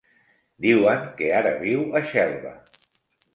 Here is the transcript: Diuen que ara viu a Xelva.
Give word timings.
Diuen 0.65 1.03
que 1.19 1.27
ara 1.41 1.51
viu 1.67 1.85
a 2.01 2.03
Xelva. 2.15 2.55